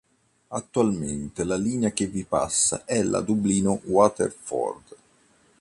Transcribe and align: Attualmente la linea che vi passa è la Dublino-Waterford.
Attualmente 0.47 1.43
la 1.43 1.57
linea 1.57 1.91
che 1.91 2.07
vi 2.07 2.23
passa 2.23 2.85
è 2.85 3.03
la 3.03 3.21
Dublino-Waterford. 3.21 4.95